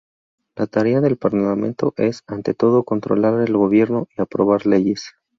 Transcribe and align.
La 0.55 0.65
tarea 0.65 0.99
del 0.99 1.15
Parlamento 1.19 1.93
es, 1.95 2.23
ante 2.25 2.55
todo, 2.55 2.83
controlar 2.83 3.39
el 3.47 3.55
gobierno 3.55 4.07
y 4.17 4.23
aprobar 4.23 4.65
leyes. 4.65 5.13